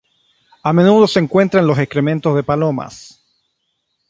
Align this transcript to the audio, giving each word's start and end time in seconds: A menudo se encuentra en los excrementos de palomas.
A 0.63 0.73
menudo 0.73 1.05
se 1.07 1.19
encuentra 1.19 1.59
en 1.59 1.67
los 1.67 1.77
excrementos 1.77 2.35
de 2.35 2.41
palomas. 2.41 3.23